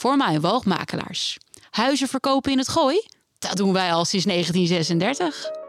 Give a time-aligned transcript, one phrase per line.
[0.00, 1.38] voor en woogmakelaars.
[1.70, 3.02] Huizen verkopen in het gooi?
[3.38, 5.59] Dat doen wij al sinds 1936.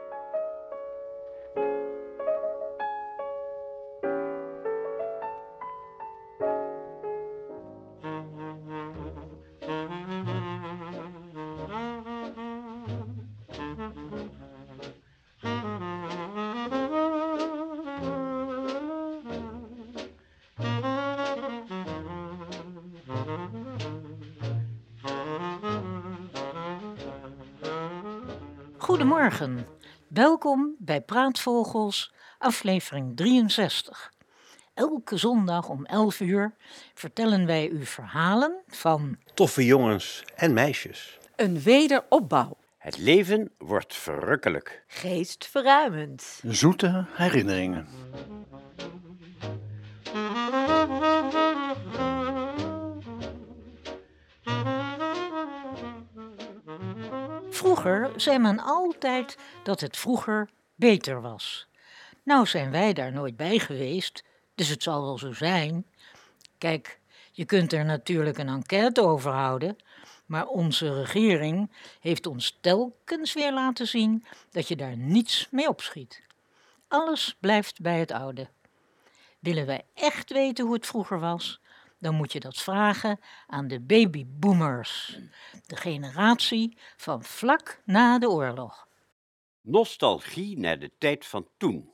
[28.92, 29.68] Goedemorgen,
[30.08, 34.12] welkom bij Praatvogels, aflevering 63.
[34.74, 36.54] Elke zondag om 11 uur
[36.94, 41.20] vertellen wij u verhalen van Toffe jongens en meisjes.
[41.36, 42.58] Een wederopbouw.
[42.78, 44.84] Het leven wordt verrukkelijk.
[44.88, 46.42] Geestverruimend.
[46.48, 47.88] Zoete herinneringen.
[57.82, 61.68] Vroeger zei men altijd dat het vroeger beter was.
[62.24, 64.24] Nou zijn wij daar nooit bij geweest,
[64.56, 65.86] dus het zal wel zo zijn.
[66.58, 67.00] Kijk,
[67.32, 69.78] je kunt er natuurlijk een enquête over houden,
[70.26, 76.22] maar onze regering heeft ons telkens weer laten zien dat je daar niets mee opschiet.
[76.88, 78.48] Alles blijft bij het oude.
[79.40, 81.62] Willen wij echt weten hoe het vroeger was,
[82.02, 85.20] dan moet je dat vragen aan de babyboomers,
[85.66, 88.88] de generatie van vlak na de oorlog.
[89.62, 91.94] Nostalgie naar de tijd van toen.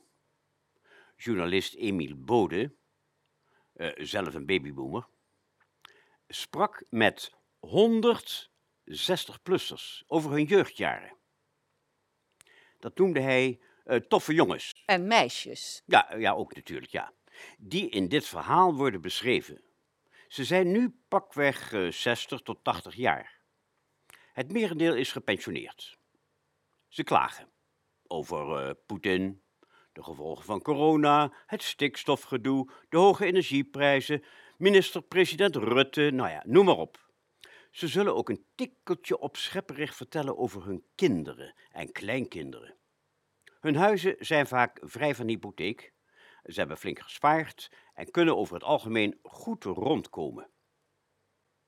[1.16, 2.74] Journalist Emiel Bode,
[3.72, 5.08] eh, zelf een babyboomer,
[6.28, 11.16] sprak met 160-plussers over hun jeugdjaren.
[12.78, 14.82] Dat noemde hij eh, toffe jongens.
[14.84, 15.82] En meisjes.
[15.86, 17.12] Ja, ja, ook natuurlijk, ja.
[17.58, 19.66] Die in dit verhaal worden beschreven.
[20.28, 23.40] Ze zijn nu pakweg eh, 60 tot 80 jaar.
[24.32, 25.98] Het merendeel is gepensioneerd.
[26.88, 27.48] Ze klagen
[28.06, 29.42] over eh, Poetin,
[29.92, 34.24] de gevolgen van corona, het stikstofgedoe, de hoge energieprijzen,
[34.56, 37.10] minister-president Rutte, nou ja, noem maar op.
[37.70, 42.76] Ze zullen ook een tikkeltje opschepperig vertellen over hun kinderen en kleinkinderen.
[43.60, 45.92] Hun huizen zijn vaak vrij van hypotheek.
[46.48, 50.50] Ze hebben flink gespaard en kunnen over het algemeen goed rondkomen.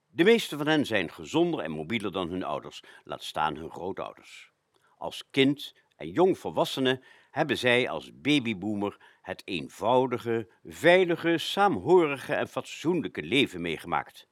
[0.06, 4.52] De meeste van hen zijn gezonder en mobieler dan hun ouders, laat staan hun grootouders.
[4.96, 13.22] Als kind en jong volwassene hebben zij als babyboomer het eenvoudige, veilige, saamhorige en fatsoenlijke
[13.22, 14.28] leven meegemaakt.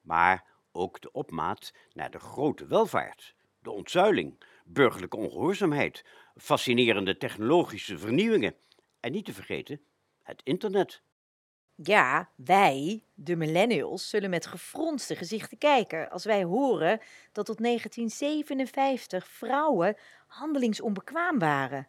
[0.00, 6.04] Maar ook de opmaat naar de grote welvaart, de ontzuiling, burgerlijke ongehoorzaamheid,
[6.36, 8.54] fascinerende technologische vernieuwingen
[9.00, 9.80] en niet te vergeten
[10.22, 11.02] het internet.
[11.74, 17.00] Ja, wij, de millennials, zullen met gefronste gezichten kijken als wij horen
[17.32, 19.96] dat tot 1957 vrouwen
[20.26, 21.88] handelingsonbekwaam waren.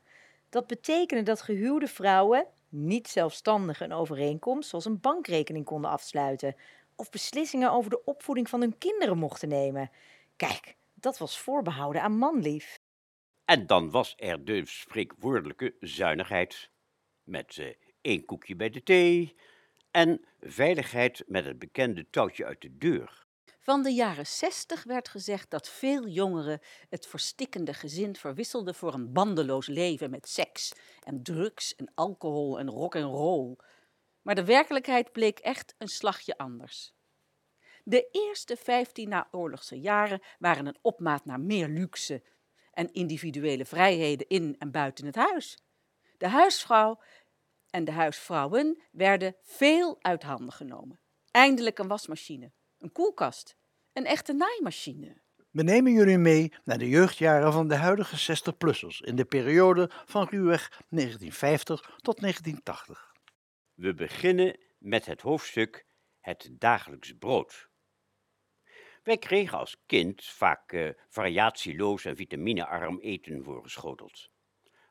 [0.50, 6.55] Dat betekende dat gehuwde vrouwen niet zelfstandig een overeenkomst zoals een bankrekening konden afsluiten
[6.95, 9.91] of beslissingen over de opvoeding van hun kinderen mochten nemen.
[10.35, 12.79] Kijk, dat was voorbehouden aan manlief.
[13.45, 16.71] En dan was er de spreekwoordelijke zuinigheid.
[17.23, 19.35] Met eh, één koekje bij de thee
[19.91, 23.21] en veiligheid met het bekende touwtje uit de deur.
[23.59, 26.59] Van de jaren 60 werd gezegd dat veel jongeren
[26.89, 30.73] het verstikkende gezin verwisselden voor een bandeloos leven met seks
[31.03, 33.55] en drugs en alcohol en rock en roll.
[34.21, 36.93] Maar de werkelijkheid bleek echt een slagje anders.
[37.83, 42.23] De eerste 15 naoorlogse jaren waren een opmaat naar meer luxe
[42.73, 45.57] en individuele vrijheden in en buiten het huis.
[46.21, 47.01] De huisvrouw
[47.69, 50.99] en de huisvrouwen werden veel uit handen genomen.
[51.31, 53.55] Eindelijk een wasmachine, een koelkast,
[53.93, 55.21] een echte naaimachine.
[55.51, 60.27] We nemen jullie mee naar de jeugdjaren van de huidige 60-plussers in de periode van
[60.29, 63.13] ruwweg 1950 tot 1980.
[63.73, 65.85] We beginnen met het hoofdstuk
[66.19, 67.69] Het dagelijks brood.
[69.03, 74.29] Wij kregen als kind vaak eh, variatieloos en vitaminearm eten voorgeschoteld.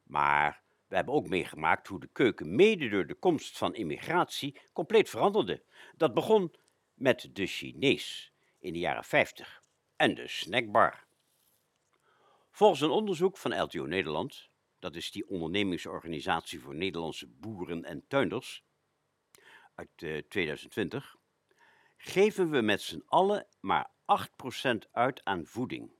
[0.03, 5.11] Maar we hebben ook meegemaakt hoe de keuken mede door de komst van immigratie compleet
[5.11, 5.63] veranderde.
[5.97, 6.55] Dat begon
[6.95, 9.63] met de Chinees in de jaren 50
[9.97, 11.07] en de snackbar.
[12.51, 14.49] Volgens een onderzoek van LTO Nederland,
[14.79, 18.65] dat is die ondernemingsorganisatie voor Nederlandse boeren en tuinders,
[19.75, 21.17] uit eh, 2020,
[21.97, 23.91] geven we met z'n allen maar
[24.65, 25.93] 8% uit aan voeding.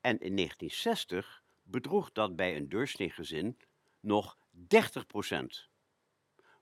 [0.00, 3.58] En in 1960 bedroeg dat bij een doorsneegezin
[4.04, 5.68] nog 30%.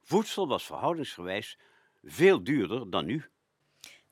[0.03, 1.59] Voedsel was verhoudingsgewijs
[2.03, 3.25] veel duurder dan nu.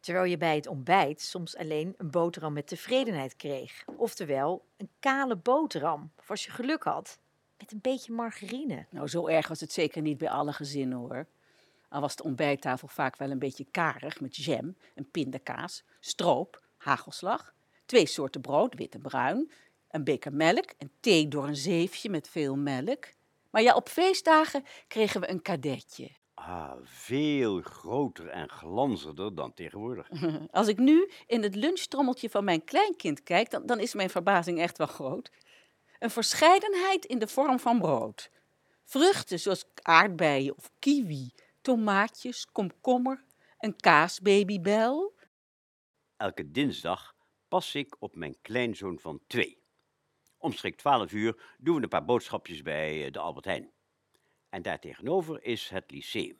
[0.00, 3.84] Terwijl je bij het ontbijt soms alleen een boterham met tevredenheid kreeg.
[3.96, 7.18] Oftewel, een kale boterham, of als je geluk had,
[7.58, 8.86] met een beetje margarine.
[8.90, 11.26] Nou, zo erg was het zeker niet bij alle gezinnen hoor.
[11.88, 17.54] Al was de ontbijttafel vaak wel een beetje karig met jam en pindakaas, stroop, hagelslag,
[17.84, 19.50] twee soorten brood, wit en bruin,
[19.90, 23.06] een beker melk en thee door een zeefje met veel melk.
[23.50, 26.18] Maar ja, op feestdagen kregen we een kadetje.
[26.34, 30.08] Ah, veel groter en glanzender dan tegenwoordig.
[30.50, 34.58] Als ik nu in het lunchtrommeltje van mijn kleinkind kijk, dan, dan is mijn verbazing
[34.60, 35.30] echt wel groot.
[35.98, 38.30] Een verscheidenheid in de vorm van brood.
[38.84, 41.30] Vruchten zoals aardbeien of kiwi,
[41.60, 43.24] tomaatjes, komkommer,
[43.58, 45.14] een kaasbabybel.
[46.16, 47.14] Elke dinsdag
[47.48, 49.59] pas ik op mijn kleinzoon van twee.
[50.42, 53.70] Omstreeks 12 uur doen we een paar boodschapjes bij eh, de Albert Heijn.
[54.48, 56.36] En daartegenover is het lyceum.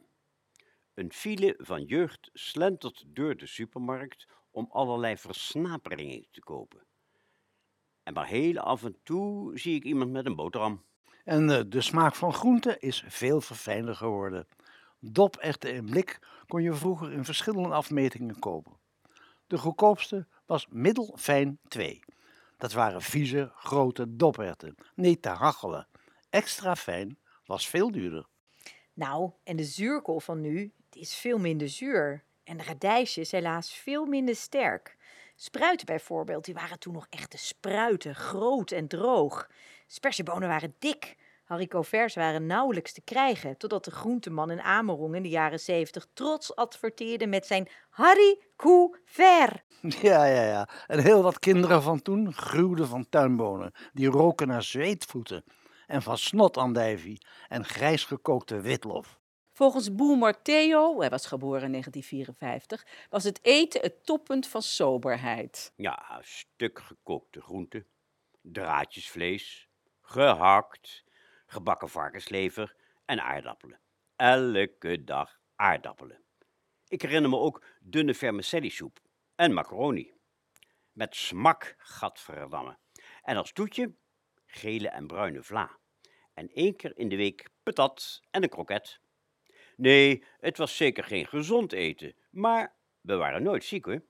[0.94, 6.86] Een file van jeugd slentert door de supermarkt om allerlei versnaperingen te kopen.
[8.02, 10.84] En maar heel af en toe zie ik iemand met een boterham.
[11.24, 14.46] En eh, de smaak van groenten is veel verfijnder geworden.
[15.00, 18.78] Dopechten in blik kon je vroeger in verschillende afmetingen kopen.
[19.46, 22.00] De goedkoopste was middelfijn 2.
[22.60, 25.88] Dat waren vieze, grote doperwten, niet te hachelen.
[26.30, 28.26] Extra fijn was veel duurder.
[28.92, 32.24] Nou, en de zuurkool van nu is veel minder zuur.
[32.44, 34.96] En de radijsjes helaas veel minder sterk.
[35.36, 39.50] Spruiten bijvoorbeeld, die waren toen nog echte spruiten, groot en droog.
[39.86, 41.16] Spersiebonen waren dik.
[41.50, 46.06] Haricot vers waren nauwelijks te krijgen, totdat de groenteman in Amerong in de jaren zeventig
[46.12, 49.62] trots adverteerde met zijn haricot ver.
[50.02, 50.68] Ja, ja, ja.
[50.86, 53.72] En heel wat kinderen van toen gruwden van tuinbonen.
[53.92, 55.44] Die roken naar zweetvoeten
[55.86, 59.18] en van snotandijvie en grijs gekookte witlof.
[59.52, 65.72] Volgens boemer Theo, hij was geboren in 1954, was het eten het toppunt van soberheid.
[65.76, 67.86] Ja, stuk gekookte groenten,
[68.42, 69.68] draadjesvlees,
[70.00, 71.04] gehakt,
[71.50, 73.80] gebakken varkenslever en aardappelen.
[74.16, 76.24] Elke dag aardappelen.
[76.88, 79.00] Ik herinner me ook dunne vermicelli soep
[79.34, 80.12] en macaroni.
[80.92, 82.78] Met smak, gadverdamme.
[83.22, 83.94] En als toetje
[84.46, 85.78] gele en bruine vla.
[86.34, 89.00] En één keer in de week patat en een kroket.
[89.76, 94.02] Nee, het was zeker geen gezond eten, maar we waren nooit ziek hoor.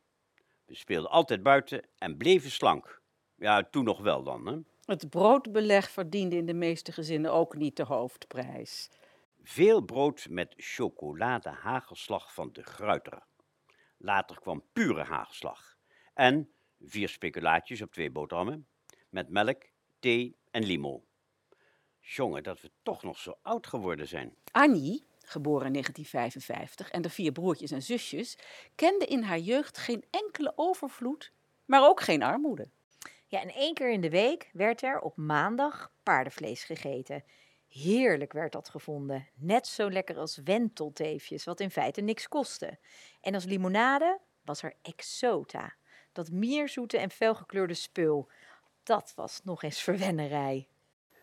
[0.64, 3.02] We speelden altijd buiten en bleven slank.
[3.34, 4.58] Ja, toen nog wel dan, hè.
[4.90, 8.90] Het broodbeleg verdiende in de meeste gezinnen ook niet de hoofdprijs.
[9.42, 13.22] Veel brood met chocolade hagelslag van de Gruiter.
[13.96, 15.76] Later kwam pure hagelslag.
[16.14, 16.50] En
[16.80, 18.66] vier speculaatjes op twee boterhammen.
[19.08, 19.62] Met melk,
[19.98, 21.04] thee en limo.
[22.00, 24.34] Jongen, dat we toch nog zo oud geworden zijn.
[24.50, 28.38] Annie, geboren in 1955, en de vier broertjes en zusjes,
[28.74, 31.32] kende in haar jeugd geen enkele overvloed,
[31.64, 32.68] maar ook geen armoede.
[33.30, 37.24] Ja, en één keer in de week werd er op maandag paardenvlees gegeten.
[37.68, 39.28] Heerlijk werd dat gevonden.
[39.34, 42.78] Net zo lekker als wentelteefjes, wat in feite niks kostte.
[43.20, 45.74] En als limonade was er exota.
[46.12, 48.28] Dat mierzoete en felgekleurde spul.
[48.82, 50.68] Dat was nog eens verwennerij.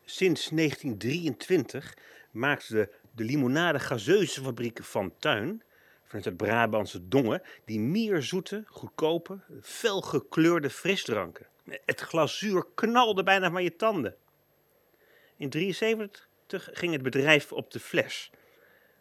[0.05, 1.97] Sinds 1923
[2.31, 5.63] maakte de, de limonade gazeuzenfabriek Van Tuin
[6.03, 11.47] vanuit het Brabantse Dongen die mierzoete, goedkope, felgekleurde frisdranken.
[11.69, 14.15] Het glazuur knalde bijna van je tanden.
[15.37, 18.31] In 1973 ging het bedrijf op de fles.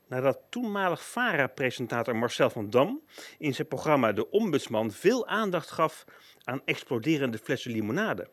[0.06, 3.02] Nadat toenmalig VARA-presentator Marcel van Dam
[3.38, 6.04] in zijn programma De Ombudsman veel aandacht gaf
[6.44, 8.28] aan exploderende flessen limonade.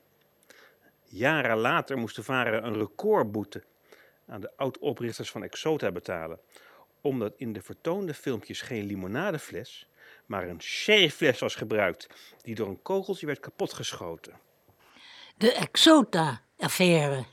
[1.03, 3.63] Jaren later moest de VARA een recordboete
[4.27, 6.39] aan de oud-oprichters van Exota betalen.
[7.01, 9.89] Omdat in de vertoonde filmpjes geen limonadefles,
[10.25, 12.07] maar een sherryfles was gebruikt,
[12.41, 14.39] die door een kogeltje werd kapotgeschoten.
[15.37, 17.25] De Exota-affaire.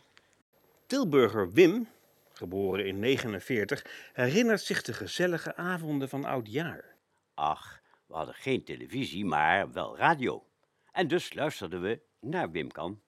[0.87, 1.89] Tilburger Wim,
[2.33, 6.97] geboren in 49, herinnert zich de gezellige avonden van oudjaar.
[7.35, 10.47] Ach, we hadden geen televisie, maar wel radio.
[10.93, 13.01] En dus luisterden we naar Wim Kan.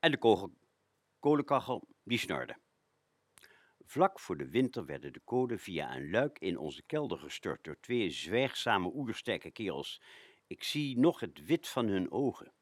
[0.00, 0.54] En de kogel-
[1.20, 2.56] kolenkachel, die snorde.
[3.86, 7.80] Vlak voor de winter werden de kolen via een luik in onze kelder gestort door
[7.80, 10.02] twee zwijgzame oersterke kerels.
[10.46, 12.52] Ik zie nog het wit van hun ogen.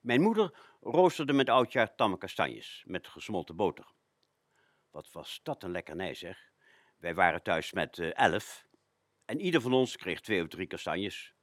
[0.00, 3.92] Mijn moeder roosterde met oudjaar tamme kastanjes met gesmolten boter.
[4.90, 6.50] Wat was dat een lekkernij, zeg.
[6.96, 8.66] Wij waren thuis met eh, elf
[9.24, 11.34] en ieder van ons kreeg twee of drie kastanjes.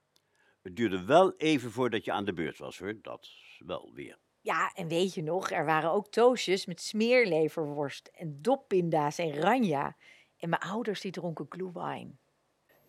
[0.62, 3.02] Het duurde wel even voordat je aan de beurt was, hoor.
[3.02, 4.20] Dat wel weer.
[4.46, 9.96] Ja, en weet je nog, er waren ook toastjes met smeerleverworst en doppinda's en ranja.
[10.38, 12.18] En mijn ouders die dronken glühwein.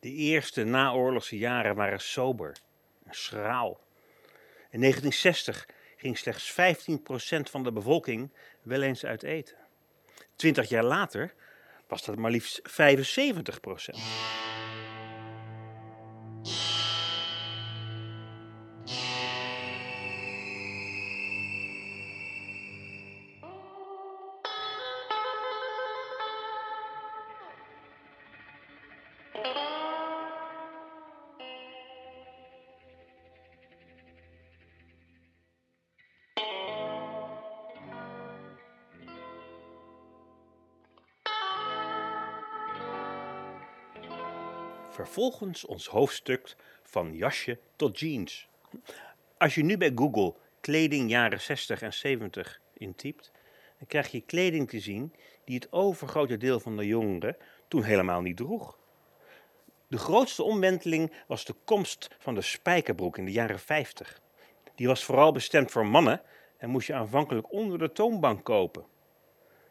[0.00, 2.56] De eerste naoorlogse jaren waren sober
[3.04, 3.80] en schraal.
[4.70, 8.32] In 1960 ging slechts 15% van de bevolking
[8.62, 9.56] wel eens uit eten.
[10.34, 11.34] Twintig jaar later
[11.88, 14.45] was dat maar liefst 75%.
[44.96, 48.48] Vervolgens ons hoofdstuk van jasje tot jeans.
[49.38, 53.32] Als je nu bij Google kleding jaren 60 en 70 intypt,
[53.78, 57.36] dan krijg je kleding te zien die het overgrote deel van de jongeren
[57.68, 58.78] toen helemaal niet droeg.
[59.86, 64.20] De grootste omwenteling was de komst van de spijkerbroek in de jaren 50.
[64.74, 66.22] Die was vooral bestemd voor mannen
[66.58, 68.84] en moest je aanvankelijk onder de toonbank kopen.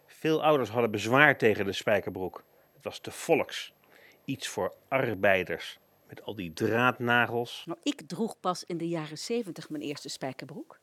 [0.05, 2.43] Veel ouders hadden bezwaar tegen de spijkerbroek.
[2.73, 3.74] Het was te volks.
[4.25, 5.79] Iets voor arbeiders.
[6.07, 7.63] Met al die draadnagels.
[7.65, 10.79] Nou, ik droeg pas in de jaren zeventig mijn eerste spijkerbroek.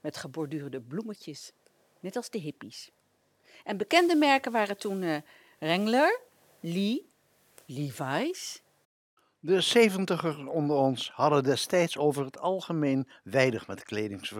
[0.00, 1.52] Met geborduurde bloemetjes.
[2.00, 2.90] Net als de hippies.
[3.64, 5.16] En bekende merken waren toen eh,
[5.58, 6.20] Wrangler,
[6.60, 7.10] Lee,
[7.66, 8.62] Levi's.
[9.40, 14.30] De zeventigers onder ons hadden destijds over het algemeen weinig met kleding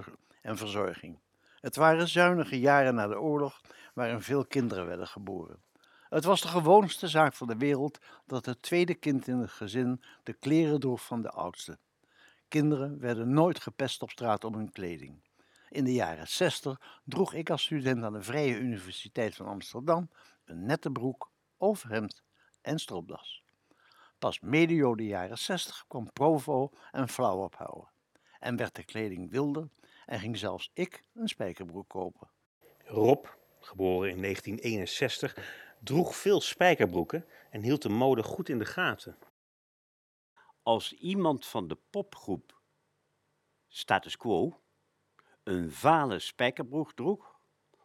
[0.42, 1.18] en verzorging.
[1.60, 3.60] Het waren zuinige jaren na de oorlog
[3.94, 5.62] waarin veel kinderen werden geboren.
[6.16, 10.02] Het was de gewoonste zaak van de wereld dat het tweede kind in het gezin
[10.22, 11.78] de kleren droeg van de oudste.
[12.48, 15.20] Kinderen werden nooit gepest op straat om hun kleding.
[15.68, 20.10] In de jaren 60 droeg ik als student aan de Vrije Universiteit van Amsterdam
[20.44, 22.22] een nette broek, overhemd
[22.60, 23.42] en stropdas.
[24.18, 27.88] Pas medio de jaren 60 kwam Provo en flauw ophouden.
[28.38, 29.68] En werd de kleding wilder
[30.06, 32.28] en ging zelfs ik een spijkerbroek kopen.
[32.84, 33.26] Rob,
[33.60, 39.18] geboren in 1961, droeg veel spijkerbroeken en hield de mode goed in de gaten.
[40.62, 42.60] Als iemand van de popgroep
[43.68, 44.60] Status Quo
[45.42, 47.36] een vale spijkerbroek droeg,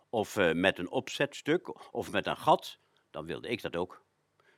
[0.09, 2.79] of eh, met een opzetstuk of met een gat,
[3.09, 4.05] dan wilde ik dat ook.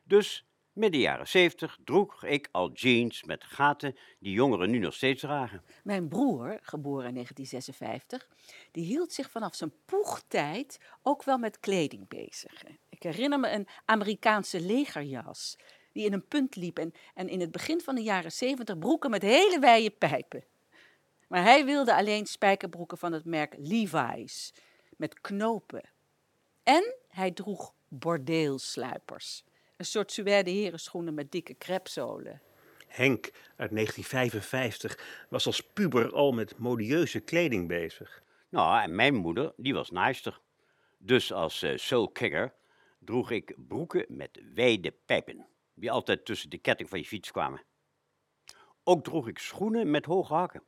[0.03, 5.21] Dus midden jaren zeventig droeg ik al jeans met gaten die jongeren nu nog steeds
[5.21, 5.63] dragen.
[5.83, 8.29] Mijn broer, geboren in 1956,
[8.71, 12.63] die hield zich vanaf zijn poegtijd ook wel met kleding bezig.
[12.89, 15.57] Ik herinner me een Amerikaanse legerjas
[15.91, 19.09] die in een punt liep en, en in het begin van de jaren zeventig broeken
[19.09, 20.43] met hele wijde pijpen.
[21.27, 24.53] Maar hij wilde alleen spijkerbroeken van het merk Levi's
[24.97, 25.89] met knopen.
[26.63, 29.43] En hij droeg bordeelsluipers.
[29.77, 32.41] Een soort suède herenschoenen met dikke krepzolen.
[32.87, 33.25] Henk
[33.55, 38.23] uit 1955 was als puber al met modieuze kleding bezig.
[38.49, 40.39] Nou, en mijn moeder, die was naaister.
[40.97, 42.53] Dus als uh, soul kicker
[42.99, 47.61] droeg ik broeken met wijde pijpen, die altijd tussen de ketting van je fiets kwamen.
[48.83, 50.63] Ook droeg ik schoenen met hoge hakken.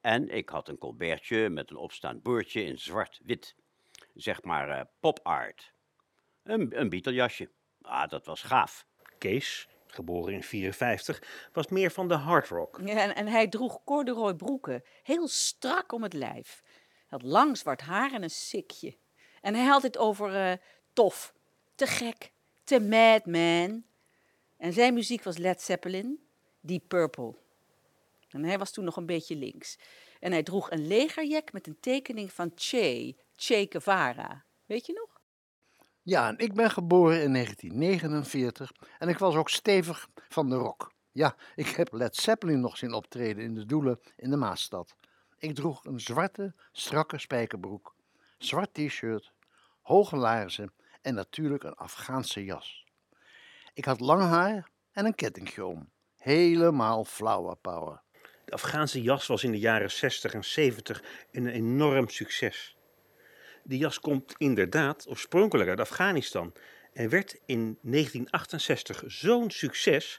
[0.00, 3.54] En ik had een colbertje met een opstaand boordje in zwart-wit.
[4.14, 5.72] Zeg maar uh, pop art.
[6.42, 7.50] Een, een Beatle-jasje.
[7.86, 8.86] Ah, dat was gaaf.
[9.18, 12.80] Kees, geboren in 54, was meer van de hard rock.
[12.84, 16.62] Ja, en, hij droeg corduroy broeken, heel strak om het lijf.
[16.64, 18.96] Hij had lang zwart haar en een sikje.
[19.40, 20.52] En hij had het over uh,
[20.92, 21.34] tof,
[21.74, 22.32] te gek,
[22.64, 23.84] te madman.
[24.56, 26.26] En zijn muziek was Led Zeppelin,
[26.60, 27.34] Deep Purple.
[28.30, 29.78] En hij was toen nog een beetje links.
[30.20, 34.44] En hij droeg een legerjek met een tekening van Che, Che Guevara.
[34.66, 35.15] Weet je nog?
[36.06, 40.92] Ja, en ik ben geboren in 1949 en ik was ook stevig van de rock.
[41.12, 44.96] Ja, ik heb Led Zeppelin nog zien optreden in de Doelen in de Maasstad.
[45.38, 47.94] Ik droeg een zwarte, strakke spijkerbroek,
[48.38, 49.32] zwart t-shirt,
[49.82, 50.72] hoge laarzen
[51.02, 52.84] en natuurlijk een Afghaanse jas.
[53.74, 55.90] Ik had lang haar en een kettingje om.
[56.16, 58.02] Helemaal flower power.
[58.44, 62.75] De Afghaanse jas was in de jaren 60 en 70 een enorm succes.
[63.68, 66.52] De jas komt inderdaad oorspronkelijk uit Afghanistan
[66.92, 70.18] en werd in 1968 zo'n succes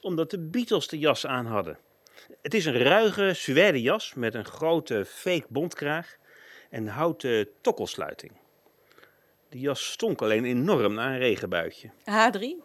[0.00, 1.78] omdat de Beatles de jas aan hadden.
[2.42, 6.16] Het is een ruige suède jas met een grote fake bontkraag
[6.70, 8.32] en houten tokkelsluiting.
[9.48, 11.90] De jas stonk alleen enorm naar een regenbuitje.
[12.04, 12.62] Hadri,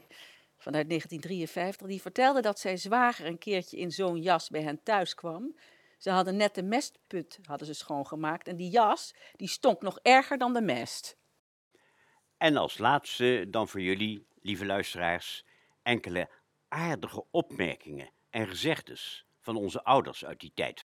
[0.58, 5.16] vanuit 1953, die vertelde dat zijn zwager een keertje in zo'n jas bij hen thuis
[5.16, 5.56] kwam.
[6.00, 10.38] Ze hadden net de mestput hadden ze schoongemaakt en die jas die stonk nog erger
[10.38, 11.18] dan de mest.
[12.38, 15.46] En als laatste dan voor jullie, lieve luisteraars,
[15.84, 16.30] enkele
[16.68, 20.86] aardige opmerkingen en gezegdes van onze ouders uit die tijd.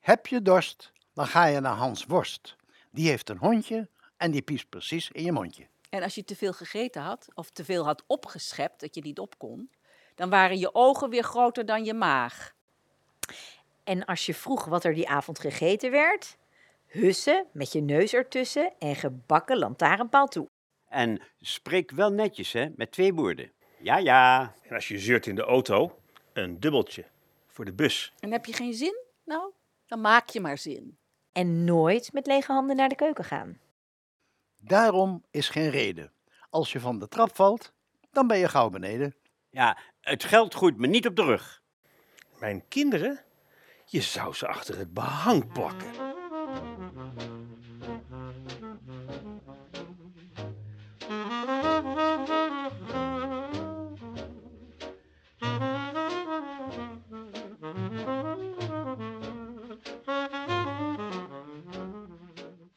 [0.00, 2.56] Heb je dorst, dan ga je naar Hans Worst.
[2.90, 5.66] Die heeft een hondje en die piest precies in je mondje.
[5.90, 9.18] En als je te veel gegeten had, of te veel had opgeschept, dat je niet
[9.18, 9.70] op kon,
[10.14, 12.54] dan waren je ogen weer groter dan je maag.
[13.84, 16.36] En als je vroeg wat er die avond gegeten werd,
[16.86, 20.48] hussen met je neus ertussen en gebakken lantaarnpaal toe.
[20.88, 23.52] En spreek wel netjes, hè, met twee woorden.
[23.78, 24.54] Ja, ja.
[24.62, 25.98] En als je zeurt in de auto,
[26.32, 27.04] een dubbeltje
[27.46, 28.12] voor de bus.
[28.20, 29.04] En heb je geen zin?
[29.24, 29.52] Nou,
[29.86, 30.98] dan maak je maar zin.
[31.32, 33.60] En nooit met lege handen naar de keuken gaan.
[34.58, 36.12] Daarom is geen reden.
[36.50, 37.72] Als je van de trap valt,
[38.10, 39.14] dan ben je gauw beneden.
[39.50, 41.62] Ja, het geld groeit me niet op de rug.
[42.38, 43.20] Mijn kinderen,
[43.92, 45.90] je zou ze achter het behang plakken.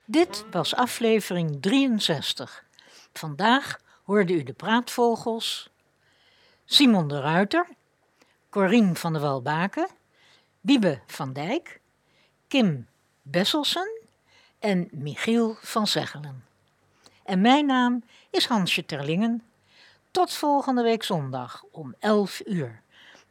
[0.05, 2.65] Dit was aflevering 63.
[3.13, 5.69] Vandaag hoorde u de praatvogels
[6.65, 7.67] Simon de Ruiter,
[8.49, 9.89] Corien van der Walbaken,
[10.65, 11.79] Wiebe van Dijk,
[12.47, 12.87] Kim
[13.21, 14.01] Besselsen
[14.59, 16.45] en Michiel van Zeggelen.
[17.23, 19.43] En mijn naam is Hansje Terlingen.
[20.11, 22.81] Tot volgende week zondag om 11 uur.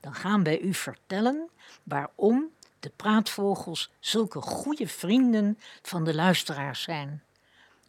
[0.01, 1.49] Dan gaan wij u vertellen
[1.83, 2.51] waarom
[2.81, 7.23] de praatvogels zulke goede vrienden van de luisteraars zijn.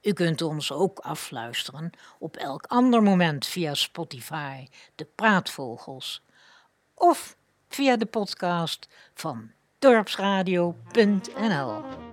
[0.01, 6.21] U kunt ons ook afluisteren op elk ander moment via Spotify, de praatvogels.
[6.93, 7.35] Of
[7.67, 12.04] via de podcast van dorpsradio.nl.